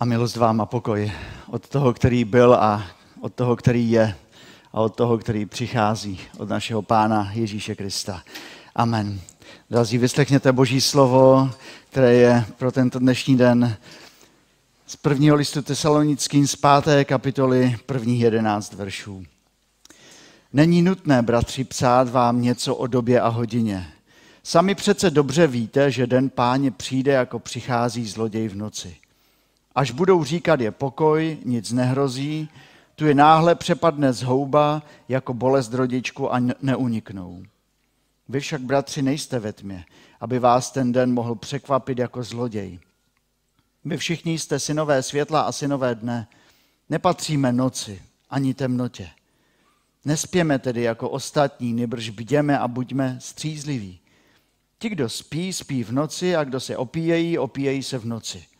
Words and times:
a 0.00 0.04
milost 0.04 0.36
vám 0.36 0.60
a 0.60 0.66
pokoj 0.66 1.12
od 1.46 1.68
toho, 1.68 1.92
který 1.92 2.24
byl 2.24 2.54
a 2.54 2.86
od 3.20 3.34
toho, 3.34 3.56
který 3.56 3.90
je 3.90 4.14
a 4.72 4.80
od 4.80 4.96
toho, 4.96 5.18
který 5.18 5.46
přichází, 5.46 6.20
od 6.38 6.48
našeho 6.48 6.82
Pána 6.82 7.30
Ježíše 7.32 7.74
Krista. 7.74 8.22
Amen. 8.74 9.20
Drazí, 9.70 9.98
vyslechněte 9.98 10.52
Boží 10.52 10.80
slovo, 10.80 11.50
které 11.90 12.14
je 12.14 12.44
pro 12.58 12.72
tento 12.72 12.98
dnešní 12.98 13.36
den 13.36 13.76
z 14.86 14.96
prvního 14.96 15.36
listu 15.36 15.62
tesalonickým 15.62 16.46
z 16.46 16.56
páté 16.56 17.04
kapitoly 17.04 17.76
prvních 17.86 18.20
jedenáct 18.20 18.72
veršů. 18.72 19.24
Není 20.52 20.82
nutné, 20.82 21.22
bratři, 21.22 21.64
psát 21.64 22.08
vám 22.08 22.42
něco 22.42 22.74
o 22.74 22.86
době 22.86 23.20
a 23.20 23.28
hodině. 23.28 23.92
Sami 24.42 24.74
přece 24.74 25.10
dobře 25.10 25.46
víte, 25.46 25.90
že 25.90 26.06
den 26.06 26.30
páně 26.30 26.70
přijde, 26.70 27.12
jako 27.12 27.38
přichází 27.38 28.06
zloděj 28.06 28.48
v 28.48 28.56
noci. 28.56 28.96
Až 29.80 29.90
budou 29.90 30.24
říkat 30.24 30.60
je 30.60 30.70
pokoj, 30.70 31.38
nic 31.44 31.72
nehrozí, 31.72 32.48
tu 32.94 33.06
je 33.06 33.14
náhle 33.14 33.54
přepadne 33.54 34.12
zhouba 34.12 34.82
jako 35.08 35.34
bolest 35.34 35.74
rodičku 35.74 36.32
a 36.34 36.40
neuniknou. 36.62 37.42
Vy 38.28 38.40
však, 38.40 38.60
bratři, 38.60 39.02
nejste 39.02 39.38
ve 39.38 39.52
tmě, 39.52 39.84
aby 40.20 40.38
vás 40.38 40.70
ten 40.70 40.92
den 40.92 41.12
mohl 41.12 41.34
překvapit 41.34 41.98
jako 41.98 42.22
zloděj. 42.22 42.78
Vy 43.84 43.96
všichni 43.96 44.38
jste 44.38 44.58
synové 44.58 45.02
světla 45.02 45.40
a 45.40 45.52
synové 45.52 45.94
dne. 45.94 46.28
Nepatříme 46.88 47.52
noci 47.52 48.02
ani 48.30 48.54
temnotě. 48.54 49.10
Nespěme 50.04 50.58
tedy 50.58 50.82
jako 50.82 51.08
ostatní, 51.08 51.72
nebrž 51.72 52.10
bděme 52.10 52.58
a 52.58 52.68
buďme 52.68 53.16
střízliví. 53.20 54.00
Ti, 54.78 54.88
kdo 54.88 55.08
spí, 55.08 55.52
spí 55.52 55.84
v 55.84 55.92
noci 55.92 56.36
a 56.36 56.44
kdo 56.44 56.60
se 56.60 56.76
opíjejí, 56.76 57.38
opíjejí 57.38 57.82
se 57.82 57.98
v 57.98 58.04
noci. 58.04 58.50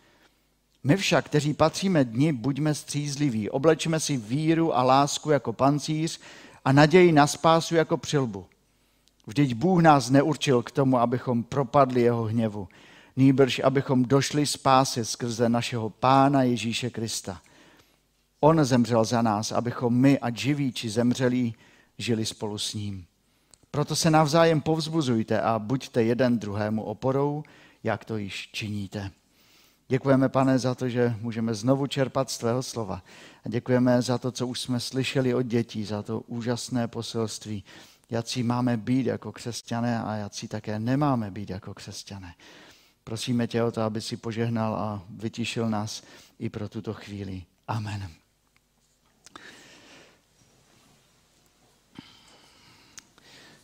My 0.85 0.97
však, 0.97 1.25
kteří 1.25 1.55
patříme 1.55 2.05
dni, 2.05 2.33
buďme 2.33 2.75
střízliví, 2.75 3.51
oblečme 3.51 4.01
si 4.01 4.17
víru 4.17 4.77
a 4.77 4.83
lásku 4.83 5.31
jako 5.31 5.53
pancíř 5.53 6.21
a 6.65 6.73
naději 6.73 7.13
na 7.13 7.27
spásu 7.27 7.75
jako 7.75 7.97
přilbu. 7.97 8.47
Vždyť 9.27 9.55
Bůh 9.55 9.83
nás 9.83 10.11
neurčil 10.11 10.63
k 10.63 10.71
tomu, 10.71 10.99
abychom 10.99 11.43
propadli 11.43 12.01
jeho 12.01 12.25
hněvu, 12.25 12.69
nýbrž 13.17 13.61
abychom 13.65 14.05
došli 14.05 14.47
spásy 14.47 15.05
skrze 15.05 15.49
našeho 15.49 15.91
Pána 15.91 16.43
Ježíše 16.43 16.91
Krista. 16.91 17.41
On 18.41 18.65
zemřel 18.65 19.05
za 19.05 19.23
nás, 19.23 19.53
abychom 19.53 19.95
my, 19.95 20.19
ať 20.19 20.37
živí 20.37 20.73
či 20.73 20.91
zemřelí, 20.91 21.55
žili 21.99 22.27
spolu 22.27 22.59
s 22.59 22.75
ním. 22.75 23.05
Proto 23.71 23.97
se 23.97 24.11
navzájem 24.11 24.61
povzbuzujte 24.61 25.41
a 25.41 25.59
buďte 25.59 26.03
jeden 26.03 26.39
druhému 26.39 26.83
oporou, 26.83 27.43
jak 27.85 28.05
to 28.05 28.17
již 28.17 28.49
činíte. 28.53 29.11
Děkujeme, 29.91 30.29
pane, 30.29 30.59
za 30.59 30.75
to, 30.75 30.89
že 30.89 31.17
můžeme 31.21 31.55
znovu 31.55 31.87
čerpat 31.87 32.31
z 32.31 32.39
tvého 32.39 32.63
slova. 32.63 33.03
A 33.45 33.49
děkujeme 33.49 34.03
za 34.03 34.19
to, 34.19 34.33
co 34.33 34.47
už 34.47 34.61
jsme 34.61 34.81
slyšeli 34.81 35.35
od 35.35 35.43
dětí, 35.43 35.85
za 35.85 36.03
to 36.03 36.21
úžasné 36.21 36.89
poselství, 36.89 37.65
jaký 38.11 38.43
máme 38.43 38.77
být 38.77 39.07
jako 39.07 39.33
křesťané 39.33 40.03
a 40.03 40.15
jaký 40.15 40.49
také 40.49 40.79
nemáme 40.79 41.31
být 41.31 41.51
jako 41.51 41.75
křesťané. 41.75 42.35
Prosíme 43.05 43.47
tě 43.47 43.63
o 43.63 43.71
to, 43.71 43.83
aby 43.83 44.01
si 44.01 44.17
požehnal 44.17 44.75
a 44.75 45.03
vytišil 45.11 45.71
nás 45.71 46.03
i 46.39 46.49
pro 46.49 46.69
tuto 46.69 46.95
chvíli. 46.95 47.43
Amen. 47.69 48.20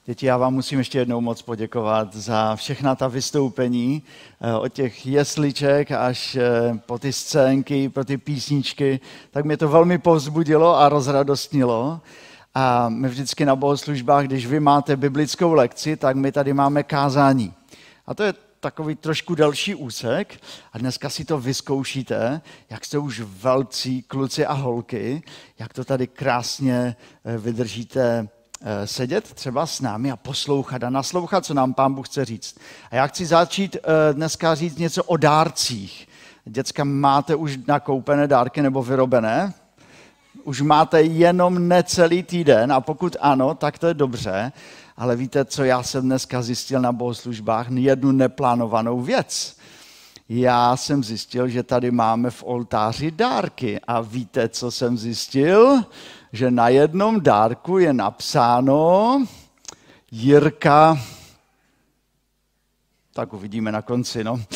Děti, 0.08 0.26
já 0.26 0.36
vám 0.36 0.54
musím 0.54 0.78
ještě 0.78 0.98
jednou 0.98 1.20
moc 1.20 1.42
poděkovat 1.42 2.14
za 2.14 2.56
všechna 2.56 2.94
ta 2.94 3.08
vystoupení, 3.08 4.02
eh, 4.40 4.54
od 4.54 4.68
těch 4.68 5.06
jesliček 5.06 5.90
až 5.90 6.36
eh, 6.36 6.78
po 6.86 6.98
ty 6.98 7.12
scénky, 7.12 7.88
po 7.88 8.04
ty 8.04 8.18
písničky, 8.18 9.00
tak 9.30 9.44
mě 9.44 9.56
to 9.56 9.68
velmi 9.68 9.98
povzbudilo 9.98 10.78
a 10.78 10.88
rozradostnilo. 10.88 12.00
A 12.54 12.88
my 12.88 13.08
vždycky 13.08 13.44
na 13.44 13.56
bohoslužbách, 13.56 14.24
když 14.24 14.46
vy 14.46 14.60
máte 14.60 14.96
biblickou 14.96 15.52
lekci, 15.52 15.96
tak 15.96 16.16
my 16.16 16.32
tady 16.32 16.52
máme 16.52 16.82
kázání. 16.82 17.54
A 18.06 18.14
to 18.14 18.22
je 18.22 18.34
takový 18.60 18.94
trošku 18.94 19.34
delší 19.34 19.74
úsek 19.74 20.40
a 20.72 20.78
dneska 20.78 21.10
si 21.10 21.24
to 21.24 21.38
vyzkoušíte, 21.38 22.40
jak 22.70 22.84
jste 22.84 22.98
už 22.98 23.20
velcí 23.20 24.02
kluci 24.02 24.46
a 24.46 24.52
holky, 24.52 25.22
jak 25.58 25.72
to 25.72 25.84
tady 25.84 26.06
krásně 26.06 26.96
eh, 27.24 27.38
vydržíte 27.38 28.28
sedět 28.84 29.32
třeba 29.34 29.66
s 29.66 29.80
námi 29.80 30.10
a 30.10 30.16
poslouchat 30.16 30.84
a 30.84 30.90
naslouchat, 30.90 31.44
co 31.44 31.54
nám 31.54 31.74
pán 31.74 31.94
Bůh 31.94 32.08
chce 32.08 32.24
říct. 32.24 32.58
A 32.90 32.96
já 32.96 33.06
chci 33.06 33.26
začít 33.26 33.76
eh, 33.76 34.14
dneska 34.14 34.54
říct 34.54 34.78
něco 34.78 35.04
o 35.04 35.16
dárcích. 35.16 36.08
Děcka, 36.44 36.84
máte 36.84 37.34
už 37.34 37.58
nakoupené 37.66 38.26
dárky 38.26 38.62
nebo 38.62 38.82
vyrobené? 38.82 39.54
Už 40.44 40.60
máte 40.60 41.02
jenom 41.02 41.68
necelý 41.68 42.22
týden 42.22 42.72
a 42.72 42.80
pokud 42.80 43.16
ano, 43.20 43.54
tak 43.54 43.78
to 43.78 43.86
je 43.86 43.94
dobře. 43.94 44.52
Ale 44.96 45.16
víte, 45.16 45.44
co 45.44 45.64
já 45.64 45.82
jsem 45.82 46.04
dneska 46.04 46.42
zjistil 46.42 46.80
na 46.80 46.92
bohoslužbách? 46.92 47.66
Jednu 47.70 48.12
neplánovanou 48.12 49.00
věc. 49.00 49.56
Já 50.28 50.76
jsem 50.76 51.04
zjistil, 51.04 51.48
že 51.48 51.62
tady 51.62 51.90
máme 51.90 52.30
v 52.30 52.44
oltáři 52.46 53.10
dárky. 53.10 53.80
A 53.86 54.00
víte, 54.00 54.48
co 54.48 54.70
jsem 54.70 54.98
zjistil? 54.98 55.84
Že 56.32 56.50
na 56.50 56.68
jednom 56.68 57.20
dárku 57.20 57.78
je 57.78 57.92
napsáno 57.92 59.24
Jirka, 60.10 60.98
tak 63.12 63.32
uvidíme 63.32 63.72
na 63.72 63.82
konci, 63.82 64.24
no. 64.24 64.40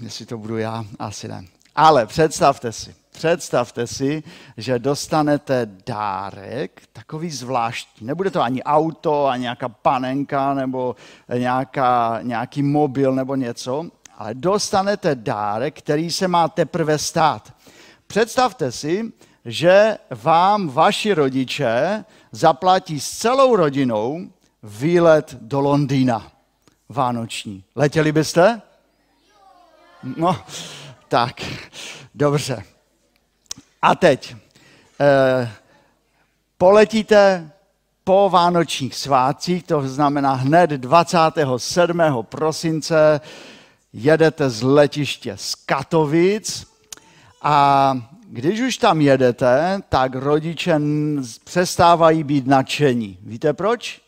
Jestli 0.00 0.26
to 0.26 0.38
budu 0.38 0.58
já, 0.58 0.84
asi 0.98 1.28
ne. 1.28 1.44
Ale 1.74 2.06
představte 2.06 2.72
si, 2.72 2.94
představte 3.10 3.86
si, 3.86 4.22
že 4.56 4.78
dostanete 4.78 5.66
dárek, 5.86 6.82
takový 6.92 7.30
zvláštní. 7.30 8.06
Nebude 8.06 8.30
to 8.30 8.42
ani 8.42 8.62
auto, 8.62 9.26
ani 9.26 9.42
nějaká 9.42 9.68
panenka, 9.68 10.54
nebo 10.54 10.96
nějaká, 11.38 12.18
nějaký 12.22 12.62
mobil, 12.62 13.14
nebo 13.14 13.34
něco, 13.34 13.86
ale 14.18 14.34
dostanete 14.34 15.14
dárek, 15.14 15.78
který 15.78 16.10
se 16.10 16.28
má 16.28 16.48
teprve 16.48 16.98
stát. 16.98 17.54
Představte 18.06 18.72
si, 18.72 19.12
že 19.44 19.98
vám 20.10 20.68
vaši 20.68 21.14
rodiče 21.14 22.04
zaplatí 22.32 23.00
s 23.00 23.10
celou 23.10 23.56
rodinou 23.56 24.20
výlet 24.62 25.34
do 25.40 25.60
Londýna 25.60 26.32
vánoční. 26.88 27.64
Letěli 27.74 28.12
byste? 28.12 28.62
No, 30.16 30.40
tak, 31.08 31.40
dobře. 32.14 32.64
A 33.82 33.94
teď, 33.94 34.36
eh, 35.00 35.52
poletíte 36.58 37.50
po 38.04 38.30
vánočních 38.32 38.94
svátcích, 38.94 39.64
to 39.64 39.88
znamená 39.88 40.32
hned 40.32 40.70
27. 40.70 42.22
prosince, 42.22 43.20
jedete 43.92 44.50
z 44.50 44.62
letiště 44.62 45.36
z 45.36 45.54
Katovic, 45.54 46.75
a 47.42 47.92
když 48.28 48.60
už 48.60 48.76
tam 48.76 49.00
jedete, 49.00 49.80
tak 49.88 50.14
rodiče 50.14 50.80
přestávají 51.44 52.24
být 52.24 52.46
nadšení. 52.46 53.18
Víte 53.22 53.52
proč? 53.52 54.02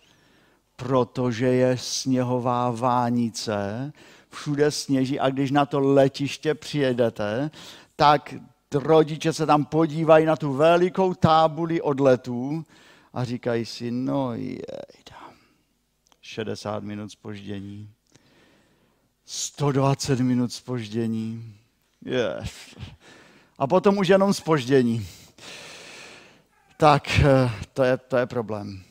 Protože 0.77 1.47
je 1.47 1.79
sněhová 1.79 2.71
vánice, 2.71 3.93
všude 4.31 4.71
sněží 4.71 5.21
a 5.21 5.31
když 5.31 5.51
na 5.51 5.67
to 5.67 5.81
letiště 5.81 6.55
přijedete, 6.55 7.51
tak 7.97 8.35
rodiče 8.75 9.33
se 9.33 9.47
tam 9.47 9.65
podívají 9.65 10.27
na 10.27 10.37
tu 10.37 10.53
velikou 10.53 11.15
tábuli 11.15 11.81
odletů 11.81 12.65
a 13.15 13.25
říkají 13.25 13.67
si, 13.67 13.91
no 13.91 14.35
jejda, 14.35 15.31
60 16.21 16.83
minut 16.83 17.13
spoždění, 17.13 17.91
120 19.25 20.21
minut 20.21 20.53
spoždění, 20.53 21.55
yes 22.05 22.51
a 23.59 23.67
potom 23.67 23.99
už 23.99 24.09
jenom 24.09 24.35
spoždění. 24.35 25.07
Tak 26.77 27.09
eh, 27.19 27.51
to 27.73 27.83
je, 27.83 27.97
to 27.97 28.17
je 28.17 28.27
problém. 28.27 28.83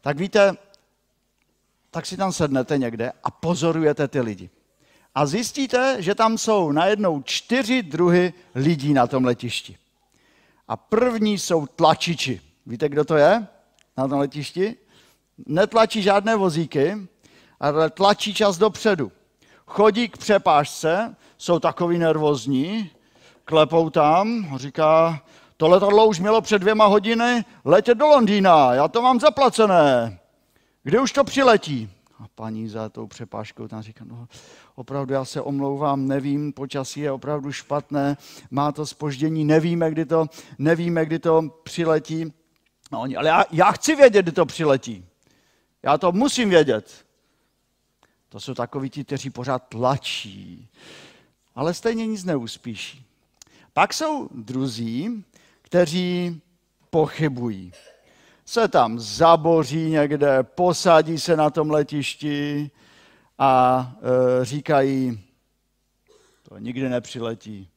Tak 0.00 0.18
víte, 0.18 0.56
tak 1.90 2.06
si 2.06 2.16
tam 2.16 2.32
sednete 2.32 2.78
někde 2.78 3.12
a 3.24 3.30
pozorujete 3.30 4.08
ty 4.08 4.20
lidi. 4.20 4.50
A 5.14 5.26
zjistíte, 5.26 5.96
že 5.98 6.14
tam 6.14 6.38
jsou 6.38 6.72
najednou 6.72 7.22
čtyři 7.22 7.82
druhy 7.82 8.32
lidí 8.54 8.92
na 8.92 9.06
tom 9.06 9.24
letišti. 9.24 9.76
A 10.68 10.76
první 10.76 11.38
jsou 11.38 11.66
tlačiči. 11.66 12.40
Víte, 12.66 12.88
kdo 12.88 13.04
to 13.04 13.16
je 13.16 13.46
na 13.96 14.08
tom 14.08 14.18
letišti? 14.18 14.76
Netlačí 15.46 16.02
žádné 16.02 16.36
vozíky, 16.36 16.96
ale 17.60 17.90
tlačí 17.90 18.34
čas 18.34 18.58
dopředu. 18.58 19.12
Chodí 19.66 20.08
k 20.08 20.16
přepážce, 20.16 21.16
jsou 21.38 21.58
takový 21.58 21.98
nervózní, 21.98 22.90
klepou 23.52 23.90
tam, 23.90 24.48
říká, 24.56 25.22
to 25.56 25.68
letadlo 25.68 26.06
už 26.06 26.20
mělo 26.20 26.40
před 26.40 26.58
dvěma 26.58 26.86
hodiny 26.86 27.44
letět 27.64 27.98
do 27.98 28.06
Londýna, 28.06 28.74
já 28.74 28.88
to 28.88 29.02
mám 29.02 29.20
zaplacené. 29.20 30.18
Kdy 30.82 30.98
už 30.98 31.12
to 31.12 31.24
přiletí? 31.24 31.90
A 32.18 32.24
paní 32.34 32.68
za 32.68 32.88
tou 32.88 33.06
přepážkou 33.06 33.68
tam 33.68 33.82
říká, 33.82 34.04
no 34.08 34.28
opravdu 34.74 35.14
já 35.14 35.24
se 35.24 35.40
omlouvám, 35.40 36.08
nevím, 36.08 36.52
počasí 36.52 37.00
je 37.00 37.12
opravdu 37.12 37.52
špatné, 37.52 38.16
má 38.50 38.72
to 38.72 38.86
spoždění, 38.86 39.44
nevíme, 39.44 39.90
kdy 39.90 40.04
to, 40.04 40.26
nevíme, 40.58 41.06
kdy 41.06 41.18
to 41.18 41.42
přiletí. 41.62 42.32
No 42.92 43.00
oni, 43.00 43.16
ale 43.16 43.28
já, 43.28 43.44
já 43.50 43.72
chci 43.72 43.96
vědět, 43.96 44.22
kdy 44.22 44.32
to 44.32 44.46
přiletí. 44.46 45.04
Já 45.82 45.98
to 45.98 46.12
musím 46.12 46.50
vědět. 46.50 47.06
To 48.28 48.40
jsou 48.40 48.54
takoví 48.54 48.90
ti, 48.90 49.04
kteří 49.04 49.30
pořád 49.30 49.58
tlačí, 49.68 50.68
ale 51.54 51.74
stejně 51.74 52.06
nic 52.06 52.24
neuspíší. 52.24 53.11
Pak 53.74 53.94
jsou 53.94 54.28
druzí, 54.34 55.24
kteří 55.62 56.40
pochybují. 56.90 57.72
Se 58.44 58.68
tam 58.68 58.98
zaboří 58.98 59.90
někde, 59.90 60.42
posadí 60.42 61.18
se 61.18 61.36
na 61.36 61.50
tom 61.50 61.70
letišti 61.70 62.70
a 63.38 63.92
e, 64.40 64.44
říkají, 64.44 65.20
to 66.48 66.58
nikdy 66.58 66.88
nepřiletí. 66.88 67.68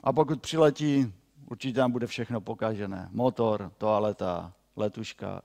A 0.00 0.12
pokud 0.12 0.42
přiletí, 0.42 1.12
určitě 1.50 1.76
tam 1.76 1.92
bude 1.92 2.06
všechno 2.06 2.40
pokažené. 2.40 3.08
Motor, 3.12 3.72
toaleta, 3.78 4.52
letuška, 4.76 5.40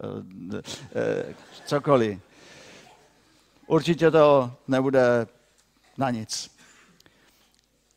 e, 0.54 0.58
e, 1.00 1.36
cokoliv. 1.66 2.20
Určitě 3.68 4.12
to 4.12 4.52
nebude 4.68 5.28
na 5.98 6.10
nic 6.10 6.61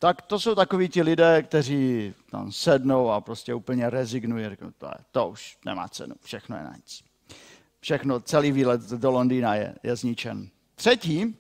tak 0.05 0.23
to 0.23 0.41
jsou 0.41 0.55
takoví 0.55 0.89
ti 0.89 1.03
lidé, 1.03 1.43
kteří 1.43 2.15
tam 2.31 2.53
sednou 2.53 3.11
a 3.11 3.21
prostě 3.21 3.55
úplně 3.55 3.91
rezignují. 3.91 4.47
To, 4.79 4.91
to 5.13 5.29
už 5.29 5.59
nemá 5.65 5.89
cenu, 5.89 6.15
všechno 6.23 6.57
je 6.57 6.63
na 6.63 6.77
nic. 6.77 7.05
Všechno, 7.81 8.21
celý 8.21 8.53
výlet 8.53 8.81
do 8.81 9.11
Londýna 9.11 9.55
je, 9.55 9.75
je 9.83 9.97
zničen. 9.97 10.49
Třetí 10.75 11.37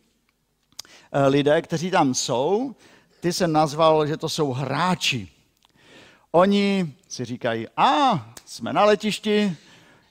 eh, 1.12 1.26
lidé, 1.26 1.62
kteří 1.62 1.90
tam 1.90 2.14
jsou, 2.14 2.74
ty 3.20 3.32
jsem 3.32 3.52
nazval, 3.52 4.06
že 4.06 4.16
to 4.16 4.28
jsou 4.28 4.52
hráči. 4.52 5.28
Oni 6.30 6.94
si 7.08 7.24
říkají, 7.24 7.66
a 7.76 8.26
jsme 8.44 8.72
na 8.72 8.84
letišti, 8.84 9.56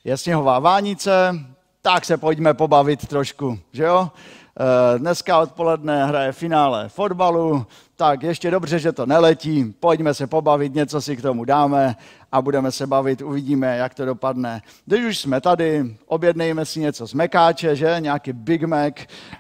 je 0.04 0.18
sněhová 0.18 0.60
vánice, 0.60 1.46
tak 1.82 2.06
se 2.06 2.18
pojďme 2.18 2.54
pobavit 2.54 3.08
trošku, 3.08 3.60
že 3.72 3.84
jo? 3.84 4.12
Eh, 4.60 5.00
dneska 5.00 5.40
odpoledne 5.40 6.06
hraje 6.06 6.32
finále 6.32 6.90
fotbalu, 6.90 7.66
tak 7.96 8.24
ještě 8.24 8.52
dobře, 8.52 8.80
že 8.80 8.92
to 8.92 9.06
neletí, 9.06 9.74
pojďme 9.80 10.14
se 10.14 10.28
pobavit, 10.28 10.74
něco 10.74 11.02
si 11.02 11.18
k 11.18 11.22
tomu 11.22 11.46
dáme 11.46 11.96
a 12.32 12.42
budeme 12.42 12.72
se 12.72 12.88
bavit, 12.88 13.22
uvidíme, 13.22 13.78
jak 13.78 13.94
to 13.94 14.06
dopadne. 14.06 14.62
Když 14.86 15.06
už 15.06 15.20
jsme 15.20 15.42
tady, 15.42 15.98
objednejme 16.06 16.66
si 16.66 16.80
něco 16.80 17.08
z 17.08 17.14
mekáče, 17.14 17.76
že, 17.76 17.96
nějaký 18.00 18.34
Big 18.34 18.64
Mac 18.64 18.94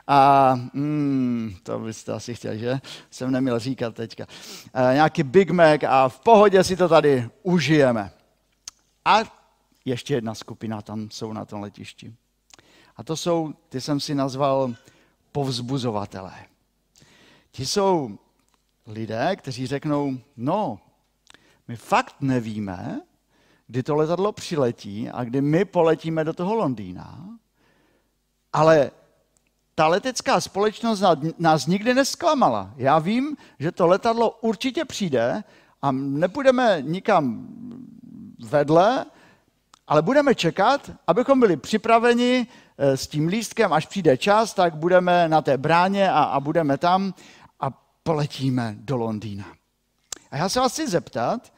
a 0.07 0.54
mm, 0.74 1.56
to 1.63 1.80
byste 1.80 2.13
asi 2.13 2.36
chtěl, 2.36 2.57
že, 2.57 2.80
jsem 3.12 3.31
neměl 3.31 3.59
říkat 3.59 3.95
teďka, 3.95 4.25
e, 4.74 4.94
nějaký 4.94 5.24
Big 5.24 5.51
Mac 5.51 5.83
a 5.88 6.09
v 6.09 6.19
pohodě 6.19 6.63
si 6.63 6.75
to 6.75 6.89
tady 6.89 7.30
užijeme. 7.44 8.12
A 9.06 9.19
ještě 9.86 10.13
jedna 10.13 10.36
skupina 10.36 10.81
tam 10.81 11.09
jsou 11.12 11.33
na 11.33 11.45
tom 11.45 11.62
letišti. 11.62 12.13
A 12.95 13.04
to 13.04 13.18
jsou, 13.18 13.54
ty 13.69 13.81
jsem 13.81 14.00
si 14.00 14.16
nazval 14.16 14.74
povzbuzovatelé. 15.33 16.33
Ti 17.51 17.65
jsou 17.65 18.18
lidé, 18.88 19.35
kteří 19.35 19.68
řeknou, 19.68 20.18
no, 20.38 20.80
my 21.68 21.75
fakt 21.75 22.15
nevíme, 22.21 23.01
kdy 23.68 23.83
to 23.83 23.95
letadlo 23.95 24.31
přiletí 24.31 25.09
a 25.09 25.24
kdy 25.24 25.41
my 25.41 25.65
poletíme 25.65 26.24
do 26.24 26.33
toho 26.33 26.56
Londýna, 26.56 27.30
ale 28.53 28.91
ta 29.75 29.88
letecká 29.88 30.41
společnost 30.41 31.03
nás 31.39 31.68
nikdy 31.68 31.94
nesklamala. 31.94 32.74
Já 32.75 33.00
vím, 33.00 33.38
že 33.59 33.71
to 33.71 33.88
letadlo 33.88 34.31
určitě 34.41 34.85
přijde 34.85 35.44
a 35.81 35.91
nepůjdeme 35.91 36.77
nikam 36.81 37.47
vedle, 38.39 39.06
ale 39.88 40.01
budeme 40.01 40.35
čekat, 40.35 40.91
abychom 41.07 41.39
byli 41.39 41.57
připraveni 41.57 42.47
eh, 42.77 42.97
s 42.97 43.07
tím 43.07 43.27
lístkem, 43.27 43.74
až 43.74 43.85
přijde 43.85 44.18
čas, 44.18 44.53
tak 44.53 44.75
budeme 44.75 45.30
na 45.30 45.41
té 45.41 45.57
bráně 45.57 46.12
a, 46.12 46.24
a 46.24 46.39
budeme 46.39 46.77
tam 46.77 47.13
poletíme 48.03 48.75
do 48.77 48.97
Londýna. 48.97 49.45
A 50.31 50.38
já 50.38 50.50
se 50.50 50.59
vás 50.59 50.71
chci 50.71 50.88
zeptat, 50.88 51.53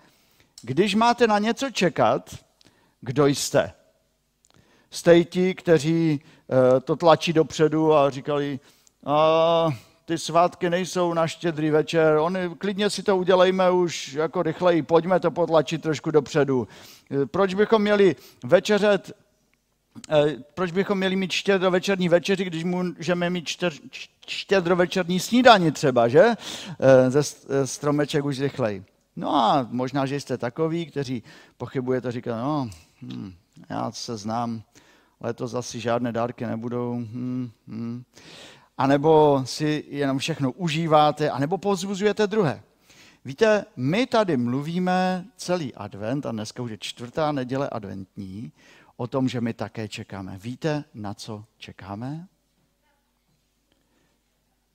když 0.62 0.95
máte 0.95 1.27
na 1.27 1.39
něco 1.39 1.72
čekat, 1.72 2.36
kdo 3.01 3.25
jste? 3.25 3.74
Jste 4.92 5.24
ti, 5.24 5.56
kteří 5.56 6.22
eh, 6.22 6.80
to 6.80 6.95
tlačí 6.95 7.33
dopředu 7.33 7.94
a 7.94 8.10
říkali, 8.10 8.60
a 9.06 9.69
ty 10.06 10.18
svátky 10.18 10.69
nejsou 10.69 11.13
na 11.13 11.28
štědrý 11.28 11.69
večer, 11.69 12.18
oni, 12.18 12.40
klidně 12.57 12.90
si 12.90 13.04
to 13.04 13.18
udělejme 13.18 13.72
už 13.72 14.13
jako 14.13 14.44
rychleji, 14.44 14.81
pojďme 14.81 15.19
to 15.19 15.31
potlačit 15.31 15.81
trošku 15.81 16.12
dopředu. 16.12 16.68
Eh, 17.12 17.25
proč 17.25 17.54
bychom 17.54 17.81
měli 17.81 18.16
večeřet 18.44 19.16
Eh, 20.10 20.36
proč 20.54 20.72
bychom 20.72 20.98
měli 20.98 21.16
mít 21.16 21.31
štědrovečerní 21.31 22.10
večeři, 22.10 22.46
když 22.46 22.63
můžeme 22.63 23.30
mít 23.30 23.50
štědrovečerní 24.28 25.19
snídani 25.19 25.72
třeba, 25.72 26.08
že? 26.08 26.24
Eh, 26.80 27.12
ze 27.12 27.68
stromeček 27.68 28.25
už 28.25 28.40
rychleji. 28.40 28.86
No 29.16 29.36
a 29.36 29.68
možná, 29.72 30.06
že 30.06 30.19
jste 30.19 30.38
takový, 30.38 30.86
kteří 30.86 31.24
pochybujete, 31.58 32.12
říkají, 32.12 32.38
no, 32.42 32.69
hm, 33.01 33.34
já 33.69 33.92
se 33.92 34.18
znám, 34.18 34.62
letos 35.22 35.54
asi 35.54 35.80
žádné 35.80 36.12
dárky 36.12 36.46
nebudou. 36.46 36.96
Hm, 36.96 37.51
hm. 37.68 38.04
A 38.77 38.88
nebo 38.88 39.42
si 39.45 39.86
jenom 39.88 40.18
všechno 40.18 40.51
užíváte, 40.51 41.30
anebo 41.30 41.57
pozbuzujete 41.57 42.27
druhé. 42.27 42.63
Víte, 43.25 43.66
my 43.75 44.07
tady 44.07 44.38
mluvíme 44.38 45.25
celý 45.38 45.75
advent, 45.75 46.25
a 46.25 46.31
dneska 46.31 46.63
už 46.63 46.72
je 46.72 46.77
čtvrtá 46.77 47.31
neděle 47.31 47.69
adventní, 47.69 48.51
o 48.98 49.07
tom, 49.07 49.27
že 49.27 49.42
my 49.42 49.54
také 49.54 49.88
čekáme. 49.88 50.38
Víte, 50.38 50.83
na 50.94 51.13
co 51.13 51.44
čekáme? 51.57 52.27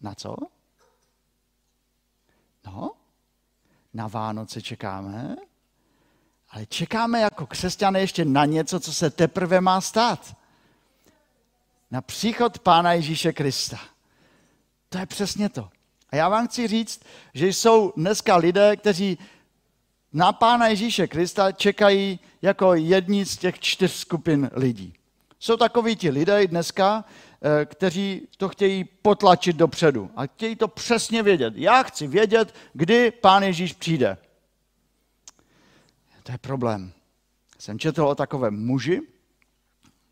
Na 0.01 0.15
co? 0.15 0.37
No, 2.67 2.91
na 3.95 4.09
Vánoce 4.09 4.63
čekáme, 4.63 5.37
ale 6.51 6.67
čekáme 6.67 7.21
jako 7.21 7.47
křesťané 7.47 8.01
ještě 8.01 8.25
na 8.25 8.45
něco, 8.45 8.81
co 8.81 8.93
se 8.93 9.11
teprve 9.11 9.61
má 9.61 9.81
stát. 9.81 10.37
Na 11.91 12.01
příchod 12.01 12.59
Pána 12.59 12.93
Ježíše 12.93 13.33
Krista. 13.33 13.79
To 14.89 14.99
je 14.99 15.07
přesně 15.07 15.49
to. 15.49 15.69
A 16.11 16.17
já 16.17 16.29
vám 16.29 16.49
chci 16.49 16.69
říct, 16.69 17.01
že 17.35 17.49
jsou 17.49 17.93
dneska 17.97 18.37
lidé, 18.37 18.77
kteří 18.77 19.19
na 20.13 20.33
Pána 20.33 20.67
Ježíše 20.67 21.07
Krista 21.07 21.53
čekají 21.53 22.21
jako 22.43 22.75
jedni 22.75 23.25
z 23.25 23.37
těch 23.37 23.61
čtyř 23.61 23.93
skupin 23.93 24.51
lidí. 24.53 24.95
Jsou 25.39 25.57
takoví 25.57 25.97
ti 25.97 26.11
lidé 26.11 26.47
dneska, 26.47 27.05
eh, 27.43 27.65
kteří 27.65 28.29
to 28.37 28.49
chtějí 28.49 28.85
potlačit 28.85 29.57
dopředu 29.57 30.11
a 30.17 30.27
chtějí 30.27 30.57
to 30.57 30.69
přesně 30.69 31.23
vědět. 31.23 31.55
Já 31.57 31.83
chci 31.83 32.07
vědět, 32.07 32.55
kdy 32.73 33.11
Pán 33.11 33.43
Ježíš 33.43 33.73
přijde. 33.73 34.19
To 36.23 36.33
je 36.33 36.39
problém. 36.39 36.93
Jsem 37.59 37.79
četl 37.79 38.05
o 38.05 38.15
takovém 38.15 38.67
muži 38.67 39.01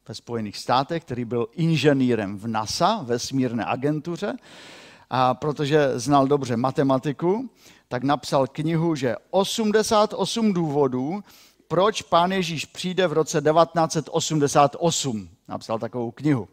ve 0.08 0.14
Spojených 0.14 0.56
státech, 0.56 1.04
který 1.04 1.24
byl 1.24 1.46
inženýrem 1.52 2.38
v 2.38 2.46
NASA, 2.46 3.00
vesmírné 3.02 3.64
agentuře, 3.64 4.36
a 5.10 5.34
protože 5.34 5.98
znal 5.98 6.26
dobře 6.26 6.56
matematiku, 6.56 7.50
tak 7.88 8.02
napsal 8.02 8.46
knihu, 8.46 8.94
že 8.94 9.16
88 9.30 10.52
důvodů, 10.52 11.24
proč 11.68 12.02
pán 12.02 12.32
Ježíš 12.32 12.64
přijde 12.64 13.06
v 13.06 13.12
roce 13.12 13.40
1988. 13.40 15.28
Napsal 15.48 15.78
takovou 15.78 16.10
knihu. 16.10 16.48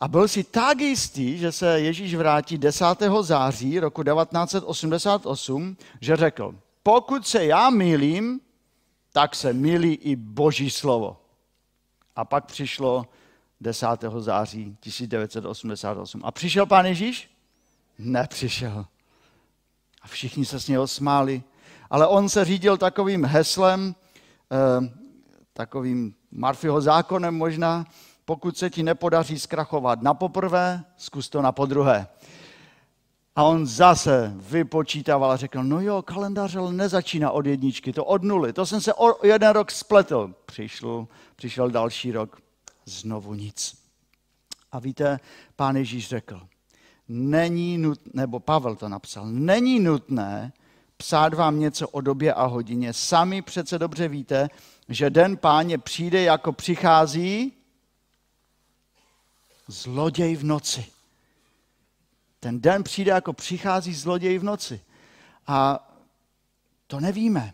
A 0.00 0.08
byl 0.08 0.28
si 0.28 0.44
tak 0.44 0.80
jistý, 0.80 1.38
že 1.38 1.52
se 1.52 1.80
Ježíš 1.80 2.14
vrátí 2.14 2.58
10. 2.58 2.84
září 3.20 3.80
roku 3.80 4.02
1988, 4.02 5.76
že 6.00 6.16
řekl, 6.16 6.54
pokud 6.82 7.26
se 7.26 7.44
já 7.44 7.70
mýlím, 7.70 8.40
tak 9.12 9.34
se 9.34 9.52
mýlí 9.52 9.94
i 9.94 10.16
Boží 10.16 10.70
slovo. 10.70 11.21
A 12.16 12.24
pak 12.24 12.44
přišlo 12.44 13.06
10. 13.60 13.86
září 14.18 14.76
1988. 14.80 16.20
A 16.24 16.30
přišel 16.30 16.66
pán 16.66 16.86
Ježíš? 16.86 17.30
Nepřišel. 17.98 18.86
A 20.02 20.08
všichni 20.08 20.44
se 20.44 20.60
s 20.60 20.68
něho 20.68 20.86
smáli. 20.86 21.42
Ale 21.90 22.06
on 22.06 22.28
se 22.28 22.44
řídil 22.44 22.76
takovým 22.76 23.24
heslem, 23.24 23.94
eh, 24.52 24.90
takovým 25.52 26.14
Marfyho 26.30 26.80
zákonem 26.80 27.34
možná, 27.34 27.86
pokud 28.24 28.58
se 28.58 28.70
ti 28.70 28.82
nepodaří 28.82 29.38
zkrachovat 29.38 30.02
na 30.02 30.14
poprvé, 30.14 30.84
zkus 30.96 31.28
to 31.28 31.42
na 31.42 31.52
podruhé. 31.52 32.06
A 33.36 33.44
on 33.44 33.66
zase 33.66 34.32
vypočítával 34.36 35.30
a 35.30 35.36
řekl, 35.36 35.62
no 35.64 35.80
jo, 35.80 36.02
kalendář 36.02 36.56
ale 36.56 36.72
nezačíná 36.72 37.30
od 37.30 37.46
jedničky, 37.46 37.92
to 37.92 38.04
od 38.04 38.22
nuly, 38.22 38.52
to 38.52 38.66
jsem 38.66 38.80
se 38.80 38.94
o 38.94 39.26
jeden 39.26 39.50
rok 39.50 39.70
spletl. 39.70 40.34
Přišel, 40.46 41.08
přišel 41.36 41.70
další 41.70 42.12
rok, 42.12 42.42
znovu 42.84 43.34
nic. 43.34 43.82
A 44.72 44.78
víte, 44.78 45.20
pán 45.56 45.76
Ježíš 45.76 46.08
řekl, 46.08 46.40
není 47.08 47.78
nutné, 47.78 48.12
nebo 48.14 48.40
Pavel 48.40 48.76
to 48.76 48.88
napsal, 48.88 49.26
není 49.26 49.80
nutné 49.80 50.52
psát 50.96 51.34
vám 51.34 51.60
něco 51.60 51.88
o 51.88 52.00
době 52.00 52.34
a 52.34 52.44
hodině. 52.44 52.92
Sami 52.92 53.42
přece 53.42 53.78
dobře 53.78 54.08
víte, 54.08 54.48
že 54.88 55.10
den 55.10 55.36
páně 55.36 55.78
přijde, 55.78 56.22
jako 56.22 56.52
přichází 56.52 57.52
zloděj 59.68 60.36
v 60.36 60.44
noci. 60.44 60.86
Ten 62.42 62.60
den 62.60 62.82
přijde, 62.82 63.10
jako 63.10 63.32
přichází 63.32 63.94
zloděj 63.94 64.38
v 64.38 64.44
noci. 64.44 64.80
A 65.46 65.88
to 66.86 67.00
nevíme. 67.00 67.52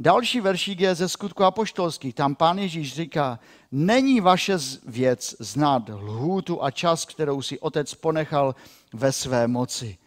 Další 0.00 0.40
veršík 0.40 0.80
je 0.80 0.94
ze 0.94 1.08
skutku 1.08 1.44
apoštolských. 1.44 2.14
Tam 2.14 2.34
pán 2.34 2.58
Ježíš 2.58 2.94
říká, 2.94 3.38
není 3.72 4.20
vaše 4.20 4.56
věc 4.86 5.36
znát 5.38 5.88
lhůtu 5.88 6.64
a 6.64 6.70
čas, 6.70 7.04
kterou 7.04 7.42
si 7.42 7.60
otec 7.60 7.94
ponechal 7.94 8.54
ve 8.92 9.12
své 9.12 9.48
moci. 9.48 9.98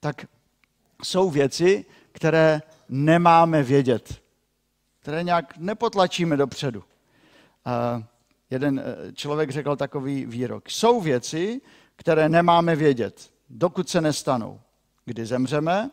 Tak 0.00 0.26
jsou 1.02 1.30
věci, 1.30 1.84
které 2.12 2.62
nemáme 2.88 3.62
vědět, 3.62 4.22
které 5.00 5.22
nějak 5.22 5.56
nepotlačíme 5.56 6.36
dopředu. 6.36 6.78
Uh, 6.78 8.02
jeden 8.50 8.78
eh, 8.78 9.12
člověk 9.12 9.50
řekl 9.50 9.76
takový 9.76 10.26
výrok. 10.26 10.70
Jsou 10.70 11.00
věci, 11.00 11.60
které 11.96 12.28
nemáme 12.28 12.76
vědět, 12.76 13.33
dokud 13.54 13.88
se 13.88 14.00
nestanou. 14.00 14.60
Kdy 15.04 15.26
zemřeme, 15.26 15.90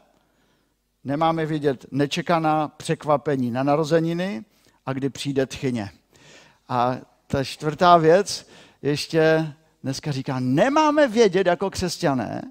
nemáme 1.03 1.45
vědět 1.45 1.85
nečekaná 1.91 2.67
překvapení 2.67 3.51
na 3.51 3.63
narozeniny 3.63 4.45
a 4.85 4.93
kdy 4.93 5.09
přijde 5.09 5.45
tchyně. 5.45 5.91
A 6.69 6.97
ta 7.27 7.43
čtvrtá 7.43 7.97
věc 7.97 8.49
ještě 8.81 9.53
dneska 9.83 10.11
říká, 10.11 10.39
nemáme 10.39 11.07
vědět 11.07 11.47
jako 11.47 11.69
křesťané, 11.69 12.41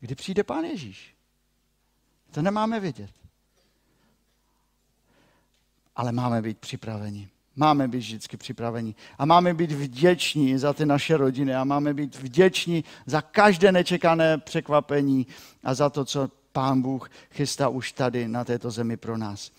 kdy 0.00 0.14
přijde 0.14 0.44
Pán 0.44 0.64
Ježíš. 0.64 1.14
To 2.30 2.42
nemáme 2.42 2.80
vědět. 2.80 3.10
Ale 5.96 6.12
máme 6.12 6.42
být 6.42 6.58
připraveni. 6.58 7.28
Máme 7.56 7.88
být 7.88 7.98
vždycky 7.98 8.36
připraveni. 8.36 8.94
A 9.18 9.24
máme 9.24 9.54
být 9.54 9.72
vděční 9.72 10.58
za 10.58 10.72
ty 10.72 10.86
naše 10.86 11.16
rodiny. 11.16 11.54
A 11.54 11.64
máme 11.64 11.94
být 11.94 12.16
vděční 12.16 12.84
za 13.06 13.22
každé 13.22 13.72
nečekané 13.72 14.38
překvapení 14.38 15.26
a 15.64 15.74
za 15.74 15.90
to, 15.90 16.04
co 16.04 16.28
Pán 16.52 16.82
Bůh 16.82 17.10
chystá 17.30 17.68
už 17.68 17.92
tady 17.92 18.28
na 18.28 18.44
této 18.44 18.70
zemi 18.70 18.96
pro 18.96 19.16
nás. 19.16 19.50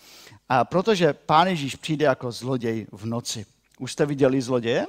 A 0.48 0.64
protože 0.64 1.12
Pán 1.12 1.46
Ježíš 1.46 1.76
přijde 1.76 2.04
jako 2.04 2.32
zloděj 2.32 2.86
v 2.92 3.06
noci. 3.06 3.46
Už 3.78 3.92
jste 3.92 4.06
viděli 4.06 4.42
zloděje? 4.42 4.86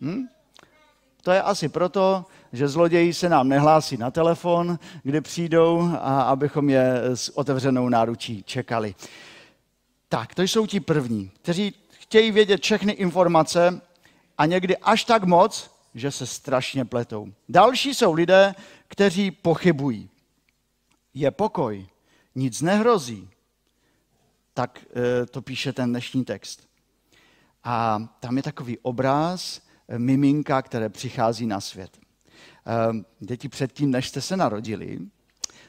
Hm? 0.00 0.26
To 1.22 1.32
je 1.32 1.42
asi 1.42 1.68
proto, 1.68 2.24
že 2.52 2.68
zloději 2.68 3.14
se 3.14 3.28
nám 3.28 3.48
nehlásí 3.48 3.96
na 3.96 4.10
telefon, 4.10 4.78
kdy 5.02 5.20
přijdou, 5.20 5.90
a 5.92 6.22
abychom 6.22 6.70
je 6.70 7.02
s 7.14 7.38
otevřenou 7.38 7.88
náručí 7.88 8.42
čekali. 8.42 8.94
Tak, 10.08 10.34
to 10.34 10.42
jsou 10.42 10.66
ti 10.66 10.80
první, 10.80 11.30
kteří 11.42 11.74
chtějí 11.90 12.30
vědět 12.30 12.62
všechny 12.62 12.92
informace 12.92 13.80
a 14.38 14.46
někdy 14.46 14.76
až 14.76 15.04
tak 15.04 15.24
moc, 15.24 15.70
že 15.94 16.10
se 16.10 16.26
strašně 16.26 16.84
pletou. 16.84 17.32
Další 17.48 17.94
jsou 17.94 18.12
lidé, 18.12 18.54
kteří 18.88 19.30
pochybují. 19.30 20.10
Je 21.14 21.30
pokoj, 21.30 21.86
nic 22.34 22.62
nehrozí. 22.62 23.28
Tak 24.54 24.86
e, 24.96 25.26
to 25.26 25.42
píše 25.42 25.72
ten 25.72 25.90
dnešní 25.90 26.24
text. 26.24 26.68
A 27.64 27.98
tam 28.20 28.36
je 28.36 28.42
takový 28.42 28.78
obraz 28.78 29.60
e, 29.88 29.98
miminka, 29.98 30.62
které 30.62 30.88
přichází 30.88 31.46
na 31.46 31.60
svět. 31.60 31.98
E, 31.98 32.04
děti 33.20 33.48
předtím, 33.48 33.90
než 33.90 34.08
jste 34.08 34.20
se 34.20 34.36
narodili, 34.36 34.98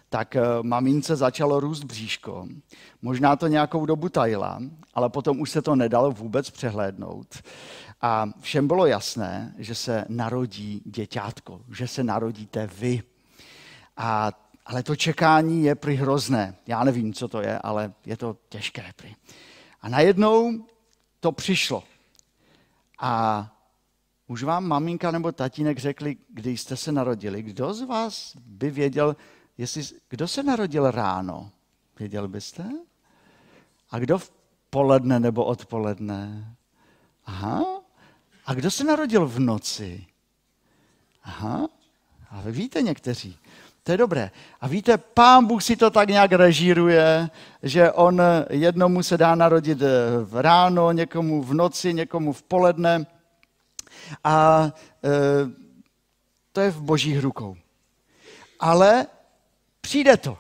tak 0.10 0.38
mamince 0.62 1.16
začalo 1.16 1.60
růst 1.60 1.84
bříško. 1.84 2.48
Možná 3.02 3.36
to 3.36 3.48
nějakou 3.48 3.86
dobu 3.86 4.10
tajila, 4.10 4.60
ale 4.94 5.10
potom 5.10 5.40
už 5.42 5.50
se 5.50 5.62
to 5.62 5.76
nedalo 5.76 6.12
vůbec 6.12 6.50
přehlédnout. 6.50 7.44
A 8.02 8.30
všem 8.40 8.68
bylo 8.68 8.86
jasné, 8.86 9.54
že 9.58 9.76
se 9.76 10.06
narodí 10.10 10.82
děťátko, 10.86 11.62
že 11.78 11.88
se 11.88 12.04
narodíte 12.04 12.68
vy. 12.68 13.04
A, 13.98 14.32
ale 14.66 14.84
to 14.84 14.96
čekání 14.96 15.64
je 15.64 15.76
prý 15.76 15.96
hrozné. 15.96 16.56
Já 16.68 16.84
nevím, 16.84 17.14
co 17.14 17.28
to 17.28 17.42
je, 17.42 17.60
ale 17.60 17.94
je 18.06 18.18
to 18.18 18.38
těžké 18.50 18.92
prý. 18.96 19.16
A 19.82 19.90
najednou 19.90 20.66
to 21.20 21.32
přišlo. 21.32 21.84
A 23.00 23.46
už 24.28 24.44
vám 24.44 24.68
maminka 24.68 25.12
nebo 25.12 25.32
tatínek 25.32 25.78
řekli, 25.78 26.18
kdy 26.30 26.58
jste 26.58 26.78
se 26.78 26.92
narodili. 26.92 27.44
Kdo 27.44 27.74
z 27.74 27.82
vás 27.82 28.38
by 28.46 28.72
věděl, 28.72 29.16
jestli, 29.60 29.84
kdo 30.10 30.28
se 30.28 30.44
narodil 30.44 30.92
ráno? 30.92 31.50
Věděl 32.00 32.28
byste? 32.28 32.66
A 33.92 34.00
kdo 34.00 34.18
v 34.18 34.32
poledne 34.70 35.20
nebo 35.20 35.46
odpoledne? 35.46 36.56
Aha. 37.26 37.66
A 38.46 38.54
kdo 38.54 38.72
se 38.72 38.84
narodil 38.84 39.28
v 39.28 39.40
noci? 39.40 40.06
Aha. 41.24 41.68
A 42.30 42.42
vy 42.42 42.52
víte 42.52 42.82
někteří. 42.82 43.38
To 43.84 43.92
je 43.92 43.98
dobré. 43.98 44.32
A 44.62 44.68
víte, 44.68 44.98
pán 44.98 45.46
Bůh 45.46 45.64
si 45.64 45.76
to 45.76 45.90
tak 45.90 46.10
nějak 46.10 46.32
režíruje, 46.32 47.30
že 47.64 47.92
on 47.92 48.22
jednomu 48.50 49.04
se 49.04 49.18
dá 49.18 49.36
narodit 49.36 49.80
v 50.24 50.42
ráno, 50.42 50.92
někomu 50.92 51.44
v 51.44 51.54
noci, 51.54 51.94
někomu 51.94 52.34
v 52.34 52.44
poledne. 52.44 53.06
A 54.24 54.66
e, 55.04 55.10
to 56.52 56.62
je 56.62 56.72
v 56.72 56.82
božích 56.82 57.20
rukou. 57.20 57.58
Ale 58.60 59.08
přijde 59.90 60.18
to. 60.18 60.38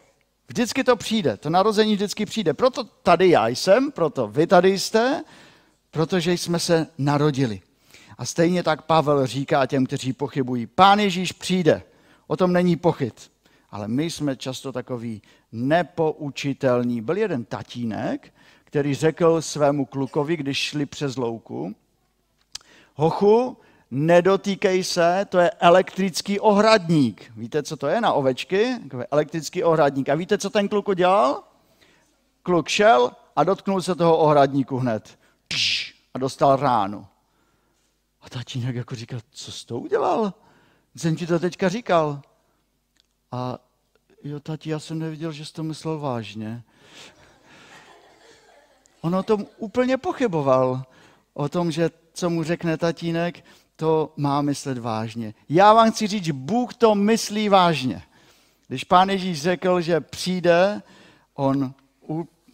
Vždycky 0.48 0.84
to 0.84 0.96
přijde. 0.96 1.38
To 1.38 1.50
narození 1.50 1.96
vždycky 1.96 2.26
přijde. 2.26 2.54
Proto 2.54 2.84
tady 2.84 3.30
já 3.30 3.48
jsem, 3.48 3.92
proto 3.92 4.28
vy 4.28 4.48
tady 4.48 4.80
jste, 4.80 5.24
protože 5.92 6.34
jsme 6.34 6.60
se 6.60 6.88
narodili. 6.98 7.62
A 8.18 8.26
stejně 8.26 8.64
tak 8.64 8.82
Pavel 8.82 9.26
říká 9.26 9.66
těm, 9.66 9.86
kteří 9.86 10.14
pochybují, 10.14 10.68
pán 10.68 11.00
Ježíš 11.00 11.32
přijde. 11.32 11.84
O 12.28 12.38
tom 12.38 12.54
není 12.54 12.76
pochyb. 12.76 13.14
Ale 13.72 13.88
my 13.88 14.12
jsme 14.12 14.36
často 14.36 14.72
takový 14.72 15.22
nepoučitelní. 15.52 17.02
Byl 17.02 17.18
jeden 17.18 17.46
tatínek, 17.46 18.34
který 18.64 18.96
řekl 18.96 19.42
svému 19.42 19.86
klukovi, 19.86 20.38
když 20.38 20.58
šli 20.58 20.86
přes 20.86 21.18
louku, 21.18 21.76
hochu, 22.96 23.58
nedotýkej 23.92 24.84
se, 24.84 25.26
to 25.30 25.40
je 25.40 25.52
elektrický 25.52 26.40
ohradník. 26.40 27.32
Víte, 27.36 27.64
co 27.64 27.78
to 27.78 27.88
je 27.88 28.02
na 28.02 28.14
ovečky? 28.14 28.76
Elektrický 29.12 29.64
ohradník. 29.64 30.10
A 30.10 30.16
víte, 30.16 30.38
co 30.38 30.50
ten 30.50 30.70
kluk 30.70 30.88
udělal? 30.88 31.44
Kluk 32.44 32.68
šel 32.68 33.12
a 33.36 33.44
dotknul 33.44 33.82
se 33.82 33.96
toho 33.96 34.18
ohradníku 34.18 34.78
hned. 34.78 35.20
A 36.14 36.20
dostal 36.20 36.56
ránu. 36.56 37.08
A 38.22 38.30
tatínek 38.30 38.76
jako 38.76 38.96
říkal, 38.96 39.20
co 39.32 39.52
jsi 39.52 39.66
to 39.66 39.80
udělal? 39.80 40.34
Jsem 40.96 41.16
ti 41.16 41.28
to 41.28 41.40
teďka 41.40 41.70
říkal. 41.70 42.22
A 43.32 43.60
jo, 44.24 44.40
tati, 44.40 44.70
já 44.70 44.80
jsem 44.80 45.00
neviděl, 45.00 45.32
že 45.32 45.46
jsi 45.46 45.54
to 45.54 45.64
myslel 45.64 46.00
vážně. 46.00 46.64
On 49.02 49.16
o 49.16 49.24
tom 49.24 49.46
úplně 49.58 49.98
pochyboval. 49.98 50.84
O 51.34 51.50
tom, 51.50 51.72
že 51.72 51.90
co 52.14 52.30
mu 52.30 52.44
řekne 52.44 52.78
tatínek, 52.78 53.44
to 53.80 54.14
má 54.18 54.42
myslet 54.42 54.78
vážně. 54.78 55.34
Já 55.50 55.74
vám 55.74 55.92
chci 55.92 56.08
říct, 56.08 56.30
Bůh 56.30 56.74
to 56.74 56.96
myslí 56.96 57.50
vážně. 57.50 58.02
Když 58.68 58.84
pán 58.84 59.10
Ježíš 59.10 59.42
řekl, 59.42 59.82
že 59.82 60.02
přijde, 60.02 60.82
on 61.34 61.74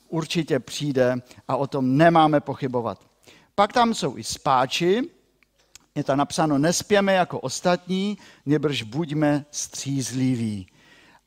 určitě 0.09 0.59
přijde 0.59 1.15
a 1.47 1.55
o 1.55 1.67
tom 1.67 1.97
nemáme 1.97 2.39
pochybovat. 2.39 2.99
Pak 3.55 3.73
tam 3.73 3.93
jsou 3.93 4.17
i 4.17 4.23
spáči, 4.23 5.09
je 5.95 6.03
tam 6.03 6.17
napsáno, 6.17 6.57
nespěme 6.57 7.13
jako 7.13 7.39
ostatní, 7.39 8.17
nebrž 8.45 8.81
buďme 8.81 9.45
střízliví. 9.51 10.67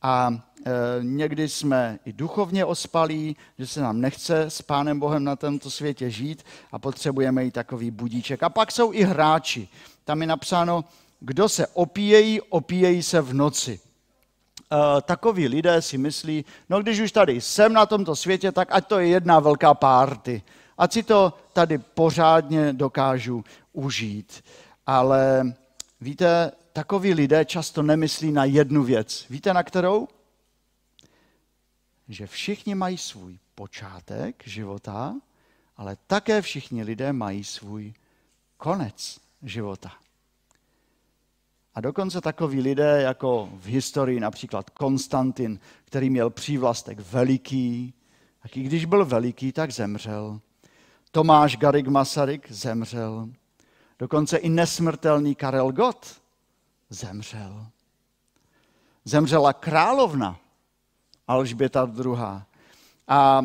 A 0.03 0.31
e, 0.67 0.71
někdy 1.03 1.49
jsme 1.49 1.99
i 2.05 2.13
duchovně 2.13 2.65
ospalí, 2.65 3.37
že 3.59 3.67
se 3.67 3.81
nám 3.81 4.01
nechce 4.01 4.43
s 4.43 4.63
Pánem 4.63 5.01
Bohem 5.01 5.25
na 5.25 5.37
tomto 5.37 5.71
světě 5.71 6.11
žít 6.11 6.45
a 6.73 6.79
potřebujeme 6.79 7.47
i 7.47 7.51
takový 7.51 7.91
budíček. 7.91 8.43
A 8.43 8.49
pak 8.49 8.73
jsou 8.73 8.93
i 8.93 9.03
hráči. 9.03 9.69
Tam 10.05 10.21
je 10.21 10.27
napsáno, 10.27 10.85
kdo 11.21 11.49
se 11.49 11.67
opíjejí, 11.67 12.41
opíjejí 12.41 13.03
se 13.03 13.21
v 13.21 13.35
noci. 13.35 13.81
E, 14.73 15.03
takoví 15.03 15.49
lidé 15.49 15.83
si 15.83 15.99
myslí, 15.99 16.45
no 16.69 16.83
když 16.83 17.01
už 17.01 17.13
tady 17.13 17.41
jsem 17.41 17.73
na 17.73 17.87
tomto 17.87 18.17
světě, 18.17 18.53
tak 18.53 18.69
ať 18.71 18.87
to 18.87 18.99
je 18.99 19.09
jedna 19.09 19.41
velká 19.41 19.75
párty. 19.75 20.43
Ať 20.79 20.93
si 20.93 21.03
to 21.03 21.33
tady 21.53 21.79
pořádně 21.79 22.73
dokážu 22.73 23.45
užít. 23.73 24.45
Ale 24.87 25.53
víte, 26.01 26.53
takoví 26.73 27.15
lidé 27.15 27.45
často 27.45 27.83
nemyslí 27.83 28.33
na 28.33 28.45
jednu 28.45 28.83
věc. 28.83 29.27
Víte 29.31 29.55
na 29.55 29.63
kterou? 29.63 30.09
Že 32.09 32.27
všichni 32.27 32.75
mají 32.75 32.99
svůj 32.99 33.39
počátek 33.55 34.43
života, 34.47 35.15
ale 35.77 35.97
také 36.07 36.43
všichni 36.43 36.83
lidé 36.83 37.13
mají 37.13 37.45
svůj 37.45 37.95
konec 38.57 39.21
života. 39.43 39.93
A 41.75 41.81
dokonce 41.81 42.21
takoví 42.21 42.61
lidé, 42.61 43.03
jako 43.03 43.49
v 43.53 43.67
historii 43.67 44.21
například 44.21 44.71
Konstantin, 44.71 45.61
který 45.85 46.11
měl 46.11 46.31
přívlastek 46.31 47.01
veliký, 47.01 47.95
tak 48.43 48.57
i 48.57 48.63
když 48.63 48.85
byl 48.85 49.05
veliký, 49.05 49.53
tak 49.53 49.71
zemřel. 49.71 50.41
Tomáš 51.11 51.57
Garik 51.57 51.87
Masaryk 51.87 52.53
zemřel. 52.53 53.29
Dokonce 53.99 54.37
i 54.37 54.49
nesmrtelný 54.49 55.35
Karel 55.35 55.73
Gott 55.73 56.21
zemřel. 56.91 57.67
Zemřela 59.05 59.53
královna 59.53 60.41
Alžběta 61.29 61.93
II. 62.05 62.17
A 63.09 63.43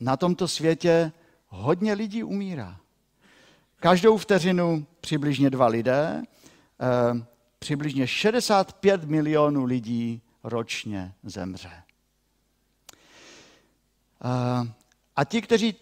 na 0.00 0.16
tomto 0.16 0.48
světě 0.48 1.12
hodně 1.48 1.92
lidí 1.92 2.22
umírá. 2.22 2.80
Každou 3.76 4.16
vteřinu 4.16 4.86
přibližně 5.00 5.50
dva 5.50 5.66
lidé, 5.66 6.22
eh, 6.22 7.26
přibližně 7.58 8.06
65 8.06 9.04
milionů 9.04 9.64
lidí 9.64 10.22
ročně 10.44 11.14
zemře. 11.22 11.72
Eh, 14.24 14.72
a 15.16 15.24
ti, 15.24 15.42
kteří 15.42 15.74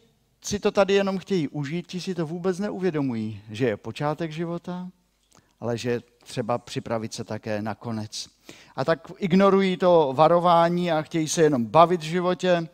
si 0.44 0.60
to 0.60 0.70
tady 0.70 0.94
jenom 0.94 1.18
chtějí 1.18 1.48
užít, 1.48 1.86
ti 1.86 2.00
si 2.00 2.14
to 2.14 2.26
vůbec 2.26 2.58
neuvědomují, 2.58 3.42
že 3.50 3.66
je 3.66 3.76
počátek 3.76 4.32
života, 4.32 4.90
ale 5.60 5.78
že 5.78 6.00
třeba 6.24 6.58
připravit 6.58 7.14
se 7.14 7.24
také 7.24 7.62
na 7.62 7.74
konec. 7.74 8.28
A 8.76 8.84
tak 8.84 9.12
ignorují 9.18 9.76
to 9.76 10.12
varování 10.16 10.92
a 10.92 11.02
chtějí 11.02 11.28
se 11.28 11.42
jenom 11.42 11.64
bavit 11.64 12.00
v 12.00 12.04
životě. 12.04 12.68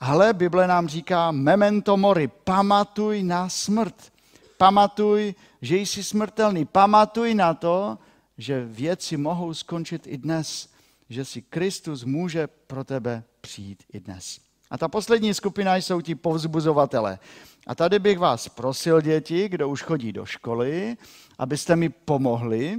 Ale 0.00 0.34
Bible 0.34 0.66
nám 0.66 0.88
říká 0.88 1.30
memento 1.30 1.96
mori, 1.96 2.28
pamatuj 2.28 3.22
na 3.22 3.48
smrt. 3.48 4.12
Pamatuj, 4.58 5.34
že 5.62 5.76
jsi 5.76 6.04
smrtelný. 6.04 6.64
Pamatuj 6.64 7.34
na 7.34 7.54
to, 7.54 7.98
že 8.38 8.64
věci 8.64 9.16
mohou 9.16 9.54
skončit 9.54 10.06
i 10.06 10.18
dnes, 10.18 10.68
že 11.08 11.24
si 11.24 11.42
Kristus 11.42 12.04
může 12.04 12.46
pro 12.46 12.84
tebe 12.84 13.24
přijít 13.40 13.82
i 13.92 14.00
dnes. 14.00 14.40
A 14.70 14.78
ta 14.78 14.88
poslední 14.88 15.34
skupina 15.34 15.76
jsou 15.76 16.00
ti 16.00 16.14
povzbuzovatele. 16.14 17.18
A 17.66 17.74
tady 17.74 17.98
bych 17.98 18.18
vás 18.18 18.48
prosil, 18.48 19.00
děti, 19.00 19.48
kdo 19.48 19.68
už 19.68 19.82
chodí 19.82 20.12
do 20.12 20.26
školy, 20.26 20.96
abyste 21.38 21.76
mi 21.76 21.88
pomohli, 21.88 22.78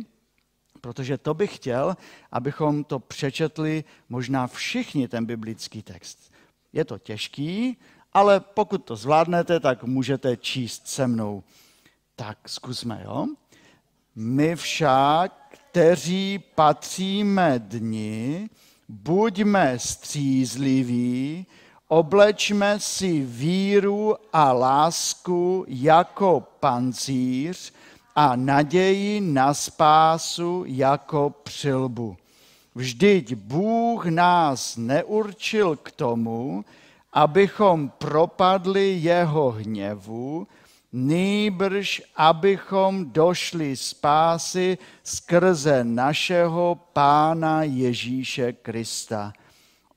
protože 0.82 1.18
to 1.18 1.34
bych 1.34 1.56
chtěl, 1.56 1.98
abychom 2.32 2.84
to 2.84 3.00
přečetli 3.00 3.84
možná 4.10 4.48
všichni 4.48 5.08
ten 5.08 5.26
biblický 5.26 5.82
text. 5.82 6.34
Je 6.74 6.86
to 6.86 6.98
těžký, 6.98 7.78
ale 8.14 8.40
pokud 8.40 8.86
to 8.86 8.96
zvládnete, 8.96 9.60
tak 9.60 9.84
můžete 9.84 10.38
číst 10.38 10.88
se 10.88 11.08
mnou. 11.08 11.44
Tak 12.16 12.50
zkusme, 12.50 13.02
jo? 13.06 13.28
My 14.16 14.56
však, 14.56 15.58
kteří 15.70 16.40
patříme 16.56 17.60
dni, 17.60 18.50
buďme 18.90 19.80
střízliví, 19.80 21.46
oblečme 21.88 22.80
si 22.80 23.20
víru 23.22 24.16
a 24.34 24.52
lásku 24.52 25.66
jako 25.68 26.48
pancíř 26.60 27.74
a 28.16 28.36
naději 28.36 29.22
na 29.22 29.54
spásu 29.54 30.64
jako 30.68 31.34
přilbu. 31.44 32.18
Vždyť 32.76 33.34
Bůh 33.36 34.06
nás 34.06 34.78
neurčil 34.78 35.76
k 35.76 35.92
tomu, 35.92 36.66
abychom 37.14 37.90
propadli 37.90 38.98
jeho 39.02 39.52
hněvu, 39.52 40.48
nýbrž 40.92 42.02
abychom 42.16 43.12
došli 43.12 43.78
spásy 43.78 44.78
skrze 45.04 45.84
našeho 45.84 46.80
Pána 46.94 47.64
Ježíše 47.64 48.54
Krista. 48.54 49.34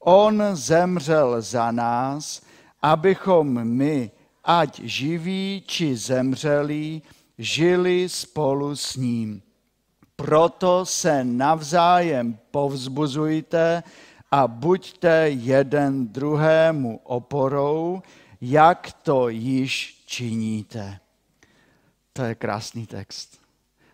On 0.01 0.43
zemřel 0.53 1.43
za 1.43 1.71
nás, 1.71 2.43
abychom 2.83 3.65
my, 3.65 4.11
ať 4.45 4.81
živí 4.81 5.65
či 5.67 5.97
zemřelí, 5.97 7.03
žili 7.39 8.09
spolu 8.09 8.77
s 8.77 8.97
ním. 8.97 9.43
Proto 10.17 10.87
se 10.87 11.25
navzájem 11.25 12.39
povzbuzujte 12.51 13.83
a 14.31 14.49
buďte 14.49 15.29
jeden 15.29 16.09
druhému 16.09 17.01
oporou, 17.05 18.03
jak 18.41 18.93
to 18.93 19.29
již 19.29 20.03
činíte. 20.07 21.01
To 22.13 22.23
je 22.23 22.35
krásný 22.35 22.87
text. 22.87 23.41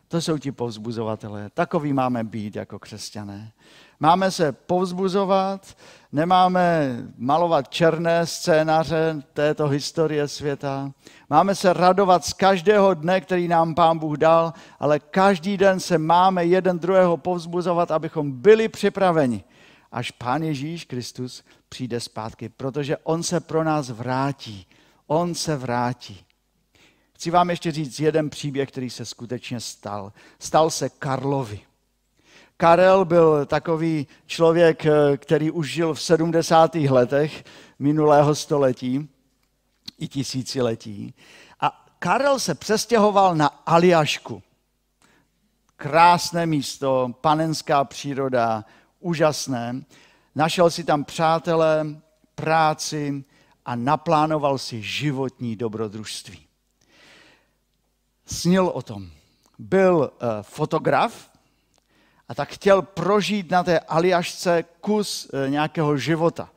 To 0.08 0.20
jsou 0.20 0.38
ti 0.38 0.52
povzbuzovatelé. 0.52 1.50
Takový 1.50 1.92
máme 1.92 2.24
být 2.24 2.56
jako 2.56 2.78
křesťané. 2.78 3.52
Máme 4.00 4.30
se 4.30 4.52
povzbuzovat, 4.52 5.76
nemáme 6.12 6.96
malovat 7.18 7.68
černé 7.68 8.26
scénáře 8.26 9.22
této 9.32 9.68
historie 9.68 10.28
světa. 10.28 10.92
Máme 11.30 11.54
se 11.54 11.72
radovat 11.72 12.24
z 12.24 12.32
každého 12.32 12.94
dne, 12.94 13.20
který 13.20 13.48
nám 13.48 13.74
Pán 13.74 13.98
Bůh 13.98 14.18
dal, 14.18 14.52
ale 14.78 15.00
každý 15.00 15.56
den 15.56 15.80
se 15.80 15.98
máme 15.98 16.44
jeden 16.44 16.78
druhého 16.78 17.16
povzbuzovat, 17.16 17.90
abychom 17.90 18.32
byli 18.32 18.68
připraveni, 18.68 19.44
až 19.92 20.10
Pán 20.10 20.42
Ježíš 20.42 20.84
Kristus 20.84 21.44
přijde 21.68 22.00
zpátky, 22.00 22.48
protože 22.48 22.96
On 22.96 23.22
se 23.22 23.40
pro 23.40 23.64
nás 23.64 23.90
vrátí. 23.90 24.66
On 25.06 25.34
se 25.34 25.56
vrátí. 25.56 26.24
Chci 27.12 27.30
vám 27.30 27.50
ještě 27.50 27.72
říct 27.72 28.00
jeden 28.00 28.30
příběh, 28.30 28.68
který 28.68 28.90
se 28.90 29.04
skutečně 29.04 29.60
stal. 29.60 30.12
Stal 30.38 30.70
se 30.70 30.88
Karlovi. 30.88 31.60
Karel 32.56 33.04
byl 33.04 33.46
takový 33.46 34.06
člověk, 34.26 34.86
eh, 34.86 35.16
který 35.16 35.50
už 35.50 35.72
žil 35.72 35.94
v 35.94 36.02
70. 36.02 36.90
letech 36.90 37.44
minulého 37.78 38.34
století 38.34 39.08
i 39.98 40.08
tisíciletí. 40.08 41.14
A 41.60 41.86
Karel 41.98 42.38
se 42.38 42.54
přestěhoval 42.54 43.36
na 43.36 43.46
Aljašku. 43.46 44.42
Krásné 45.76 46.46
místo, 46.46 47.14
panenská 47.20 47.84
příroda, 47.84 48.64
úžasné. 49.00 49.82
Našel 50.34 50.70
si 50.70 50.84
tam 50.84 51.04
přátele, 51.04 51.86
práci 52.34 53.24
a 53.64 53.76
naplánoval 53.76 54.58
si 54.58 54.82
životní 54.82 55.56
dobrodružství. 55.56 56.46
Snil 58.26 58.66
o 58.66 58.82
tom. 58.82 59.10
Byl 59.58 59.96
uh, 59.96 60.28
fotograf, 60.42 61.30
a 62.28 62.34
tak 62.34 62.48
chtěl 62.48 62.82
prožít 62.82 63.50
na 63.50 63.64
té 63.64 63.80
Aliašce 63.80 64.64
kus 64.80 65.30
eh, 65.32 65.50
nějakého 65.50 65.96
života. 65.96 66.50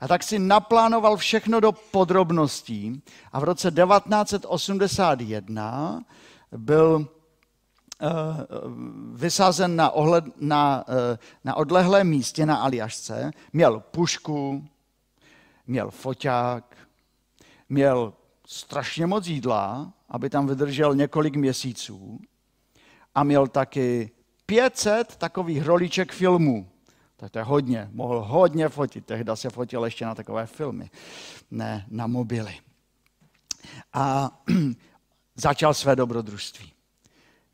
A 0.00 0.08
tak 0.08 0.22
si 0.22 0.38
naplánoval 0.38 1.16
všechno 1.16 1.60
do 1.60 1.72
podrobností 1.72 3.02
a 3.32 3.40
v 3.40 3.44
roce 3.44 3.70
1981 3.70 6.04
byl 6.56 7.08
eh, 8.00 8.06
vysazen 9.12 9.76
na, 9.76 9.90
ohled, 9.90 10.24
na, 10.40 10.84
eh, 10.88 11.18
na 11.44 11.54
odlehlém 11.54 12.08
místě 12.08 12.46
na 12.46 12.56
Aliašce. 12.56 13.30
Měl 13.52 13.80
pušku, 13.80 14.68
měl 15.66 15.90
foťák, 15.90 16.76
měl 17.68 18.12
strašně 18.46 19.06
moc 19.06 19.26
jídla, 19.26 19.92
aby 20.08 20.30
tam 20.30 20.46
vydržel 20.46 20.94
několik 20.94 21.36
měsíců 21.36 22.20
a 23.14 23.24
měl 23.24 23.46
taky 23.46 24.10
500 24.48 25.16
takových 25.16 25.62
roliček 25.62 26.12
filmů. 26.12 26.68
Tak 27.16 27.30
to 27.30 27.38
je 27.38 27.42
hodně, 27.42 27.88
mohl 27.92 28.20
hodně 28.20 28.68
fotit. 28.68 29.06
Tehdy 29.06 29.32
se 29.34 29.50
fotil 29.50 29.84
ještě 29.84 30.04
na 30.04 30.14
takové 30.14 30.46
filmy, 30.46 30.90
ne 31.50 31.86
na 31.90 32.06
mobily. 32.06 32.60
A 33.92 34.30
začal 35.34 35.74
své 35.74 35.96
dobrodružství. 35.96 36.72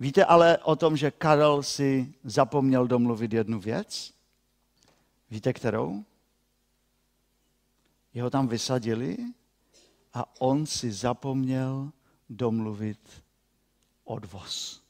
Víte 0.01 0.25
ale 0.25 0.59
o 0.59 0.77
tom, 0.77 0.97
že 0.97 1.11
Karel 1.11 1.63
si 1.63 2.15
zapomněl 2.25 2.87
domluvit 2.87 3.33
jednu 3.33 3.61
věc? 3.61 4.15
Víte 5.31 5.53
kterou? 5.53 6.05
Jeho 8.15 8.31
tam 8.31 8.49
vysadili 8.49 9.17
a 10.13 10.41
on 10.41 10.67
si 10.67 10.93
zapomněl 10.93 11.93
domluvit 12.31 13.23
odvoz. 14.05 14.84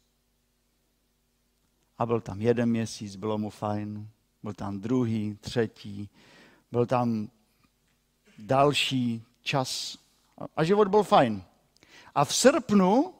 A 1.98 2.06
byl 2.06 2.20
tam 2.20 2.40
jeden 2.40 2.68
měsíc, 2.68 3.16
bylo 3.16 3.38
mu 3.38 3.50
fajn. 3.50 4.08
Byl 4.42 4.52
tam 4.52 4.80
druhý, 4.80 5.38
třetí, 5.40 6.08
byl 6.72 6.86
tam 6.86 7.28
další 8.38 9.22
čas 9.42 9.98
a 10.56 10.64
život 10.64 10.88
byl 10.88 11.02
fajn. 11.02 11.42
A 12.14 12.24
v 12.24 12.34
srpnu, 12.34 13.14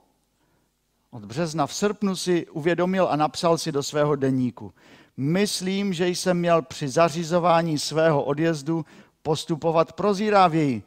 od 1.11 1.25
března 1.25 1.67
v 1.67 1.75
srpnu 1.75 2.17
si 2.17 2.47
uvědomil 2.47 3.09
a 3.11 3.17
napsal 3.17 3.59
si 3.59 3.73
do 3.73 3.83
svého 3.83 4.17
deníku. 4.17 4.75
Myslím, 5.17 5.93
že 5.93 6.09
jsem 6.09 6.39
měl 6.39 6.63
při 6.63 6.89
zařizování 6.89 7.79
svého 7.79 8.25
odjezdu 8.25 8.87
postupovat 9.23 9.93
prozíravěji. 9.93 10.83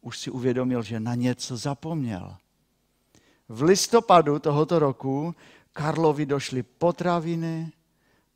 Už 0.00 0.18
si 0.18 0.30
uvědomil, 0.30 0.82
že 0.82 1.00
na 1.00 1.14
něco 1.14 1.56
zapomněl. 1.56 2.36
v 3.48 3.62
listopadu 3.62 4.38
tohoto 4.38 4.78
roku 4.78 5.34
Karlovi 5.78 6.26
došly 6.26 6.62
potraviny, 6.62 7.72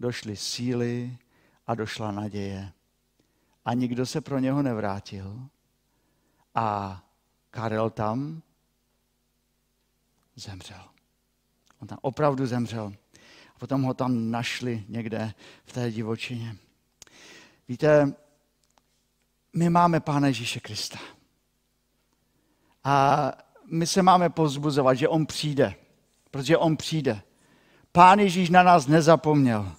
došly 0.00 0.36
síly 0.36 1.18
a 1.66 1.74
došla 1.74 2.10
naděje. 2.10 2.72
A 3.64 3.74
nikdo 3.74 4.06
se 4.06 4.20
pro 4.20 4.38
něho 4.38 4.62
nevrátil. 4.62 5.48
A 6.54 7.02
Karel 7.50 7.90
tam 7.90 8.42
zemřel. 10.36 10.84
On 11.78 11.88
tam 11.88 11.98
opravdu 12.02 12.46
zemřel. 12.46 12.92
A 13.56 13.58
potom 13.58 13.82
ho 13.82 13.94
tam 13.94 14.30
našli 14.30 14.84
někde 14.88 15.34
v 15.64 15.72
té 15.72 15.90
divočině. 15.90 16.56
Víte, 17.68 18.14
my 19.52 19.70
máme 19.70 20.00
Pána 20.00 20.26
Ježíše 20.26 20.60
Krista. 20.60 20.98
A 22.84 23.32
my 23.66 23.86
se 23.86 24.02
máme 24.02 24.30
pozbuzovat, 24.30 24.96
že 24.96 25.08
On 25.08 25.26
přijde. 25.26 25.74
Protože 26.30 26.56
On 26.56 26.76
přijde. 26.76 27.22
Pán 27.92 28.18
Ježíš 28.18 28.50
na 28.50 28.62
nás 28.62 28.86
nezapomněl. 28.86 29.72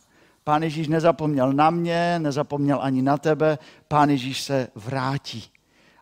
Pán 0.44 0.64
Ježíš 0.64 0.88
nezapomněl 0.88 1.54
na 1.54 1.70
mě, 1.70 2.20
nezapomněl 2.20 2.80
ani 2.82 3.02
na 3.02 3.18
tebe. 3.18 3.58
Pán 3.88 4.10
Ježíš 4.10 4.42
se 4.42 4.68
vrátí. 4.76 5.44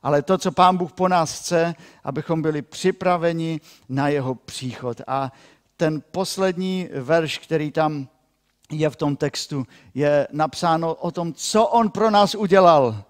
Ale 0.04 0.22
to, 0.22 0.38
co 0.38 0.52
Pán 0.52 0.78
Bůh 0.78 0.92
po 0.92 1.08
nás 1.08 1.40
chce, 1.40 1.76
abychom 2.04 2.42
byli 2.42 2.62
připraveni 2.62 3.62
na 3.90 4.08
jeho 4.08 4.36
příchod. 4.36 5.02
A 5.08 5.32
ten 5.78 6.04
poslední 6.12 6.90
verš, 6.94 7.38
který 7.38 7.72
tam 7.72 8.08
je 8.72 8.90
v 8.90 8.96
tom 8.96 9.16
textu, 9.16 9.68
je 9.94 10.28
napsáno 10.32 10.94
o 10.94 11.12
tom, 11.12 11.34
co 11.34 11.68
on 11.68 11.90
pro 11.90 12.10
nás 12.10 12.36
udělal 12.36 13.04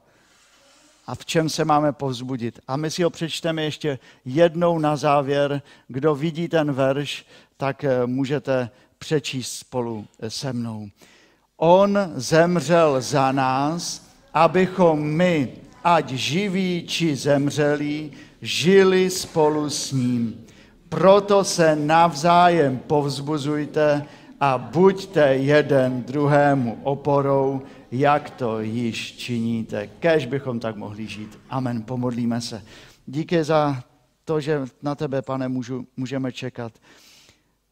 a 1.08 1.16
v 1.16 1.26
čem 1.26 1.50
se 1.50 1.66
máme 1.66 1.92
povzbudit. 1.94 2.60
A 2.68 2.78
my 2.78 2.92
si 2.92 3.04
ho 3.04 3.10
přečteme 3.10 3.64
ještě 3.64 4.00
jednou 4.26 4.80
na 4.80 4.96
závěr. 4.96 5.62
Kdo 5.88 6.16
vidí 6.16 6.48
ten 6.48 6.72
verš, 6.72 7.26
tak 7.58 7.84
eh, 7.84 8.06
můžete 8.06 8.70
přečíst 9.02 9.54
spolu 9.54 10.06
eh, 10.20 10.30
se 10.30 10.54
mnou. 10.54 10.90
On 11.58 12.00
zemřel 12.16 13.02
za 13.02 13.32
nás, 13.32 14.08
abychom 14.34 15.02
my, 15.02 15.50
ať 15.84 16.10
živí 16.10 16.86
či 16.88 17.16
zemřelí, 17.16 18.12
žili 18.42 19.10
spolu 19.10 19.70
s 19.70 19.92
ním. 19.92 20.46
Proto 20.90 21.44
se 21.44 21.76
navzájem 21.76 22.78
povzbuzujte 22.78 24.06
a 24.40 24.58
buďte 24.58 25.36
jeden 25.36 26.04
druhému 26.04 26.80
oporou, 26.84 27.62
jak 27.92 28.30
to 28.30 28.62
již 28.62 29.18
činíte. 29.18 29.88
Kež 30.00 30.26
bychom 30.26 30.60
tak 30.60 30.76
mohli 30.76 31.08
žít. 31.08 31.40
Amen. 31.50 31.82
Pomodlíme 31.82 32.42
se. 32.42 32.64
Díky 33.06 33.44
za 33.44 33.84
to, 34.26 34.40
že 34.42 34.62
na 34.82 34.96
tebe, 34.96 35.22
pane, 35.22 35.48
můžu, 35.48 35.86
můžeme 35.98 36.32
čekat. 36.32 36.74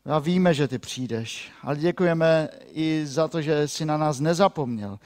A 0.06 0.20
víme, 0.20 0.54
že 0.54 0.68
ty 0.68 0.80
přijdeš, 0.80 1.52
ale 1.64 1.76
děkujeme 1.76 2.50
i 2.72 3.02
za 3.06 3.28
to, 3.28 3.42
že 3.42 3.68
jsi 3.68 3.86
na 3.86 3.98
nás 3.98 4.20
nezapomněl. 4.20 5.00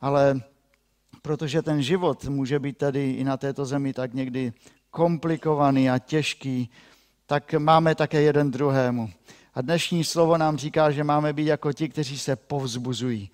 Ale 0.00 0.40
protože 1.22 1.62
ten 1.62 1.82
život 1.82 2.24
může 2.24 2.58
být 2.58 2.78
tady 2.78 3.10
i 3.10 3.24
na 3.24 3.36
této 3.36 3.64
zemi 3.64 3.92
tak 3.92 4.14
někdy 4.14 4.52
komplikovaný 4.90 5.90
a 5.90 5.98
těžký, 5.98 6.70
tak 7.26 7.54
máme 7.54 7.94
také 7.94 8.22
jeden 8.22 8.50
druhému. 8.50 9.10
A 9.54 9.60
dnešní 9.62 10.04
slovo 10.04 10.38
nám 10.38 10.56
říká, 10.56 10.90
že 10.90 11.04
máme 11.04 11.32
být 11.32 11.46
jako 11.46 11.72
ti, 11.72 11.88
kteří 11.88 12.18
se 12.18 12.36
povzbuzují. 12.36 13.30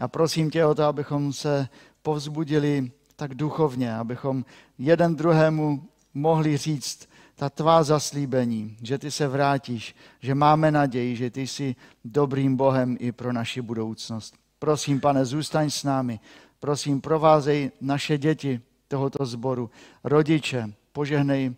A 0.00 0.08
prosím 0.08 0.50
tě 0.50 0.64
o 0.64 0.74
to, 0.74 0.84
abychom 0.84 1.32
se 1.32 1.68
povzbudili 2.02 2.90
tak 3.16 3.34
duchovně, 3.34 3.94
abychom 3.94 4.44
jeden 4.78 5.16
druhému 5.16 5.88
mohli 6.14 6.56
říct 6.56 7.08
ta 7.40 7.50
tvá 7.50 7.82
zaslíbení, 7.82 8.76
že 8.82 8.98
ty 8.98 9.10
se 9.10 9.28
vrátíš, 9.28 9.94
že 10.20 10.34
máme 10.34 10.70
naději, 10.70 11.16
že 11.16 11.30
ty 11.30 11.46
jsi 11.46 11.76
dobrým 12.04 12.56
Bohem 12.56 12.96
i 13.00 13.12
pro 13.12 13.32
naši 13.32 13.60
budoucnost. 13.62 14.34
Prosím, 14.58 15.00
pane, 15.00 15.24
zůstaň 15.24 15.70
s 15.70 15.84
námi. 15.84 16.20
Prosím, 16.58 17.00
provázej 17.00 17.70
naše 17.80 18.18
děti 18.18 18.60
tohoto 18.88 19.26
sboru, 19.26 19.70
rodiče, 20.04 20.72
požehnej 20.92 21.54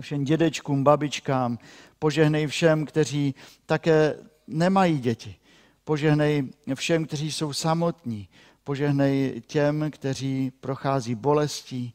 všem 0.00 0.24
dědečkům, 0.24 0.84
babičkám, 0.84 1.58
požehnej 1.98 2.46
všem, 2.46 2.86
kteří 2.86 3.34
také 3.66 4.16
nemají 4.46 4.98
děti. 4.98 5.36
Požehnej 5.84 6.48
všem, 6.74 7.06
kteří 7.06 7.32
jsou 7.32 7.52
samotní. 7.52 8.28
Požehnej 8.64 9.42
těm, 9.46 9.90
kteří 9.90 10.52
prochází 10.60 11.14
bolestí, 11.14 11.94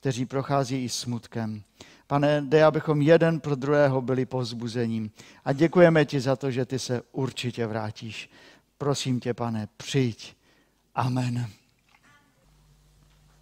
kteří 0.00 0.26
prochází 0.26 0.84
i 0.84 0.88
smutkem. 0.88 1.62
Pane, 2.10 2.42
dej, 2.42 2.64
abychom 2.64 3.02
jeden 3.02 3.40
pro 3.40 3.54
druhého 3.54 4.02
byli 4.02 4.26
povzbuzením. 4.26 5.10
A 5.44 5.52
děkujeme 5.52 6.04
ti 6.04 6.20
za 6.20 6.36
to, 6.36 6.50
že 6.50 6.64
ty 6.64 6.78
se 6.78 7.02
určitě 7.12 7.66
vrátíš. 7.66 8.30
Prosím 8.78 9.20
tě, 9.20 9.34
pane, 9.34 9.68
přijď. 9.76 10.36
Amen. 10.94 11.46